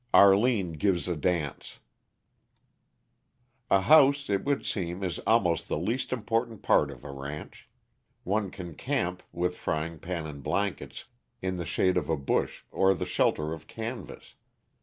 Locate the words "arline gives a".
0.15-1.15